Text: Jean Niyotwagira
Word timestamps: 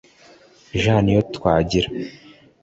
Jean 0.81 1.01
Niyotwagira 1.03 1.89